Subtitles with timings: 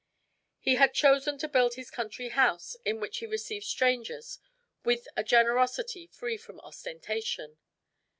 [0.59, 4.39] He had chosen to build this country house, in which he received strangers
[4.83, 7.59] with a generosity free from ostentation.